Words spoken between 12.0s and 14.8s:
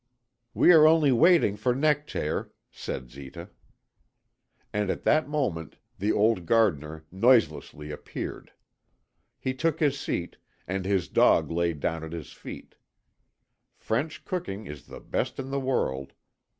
at his feet. French cooking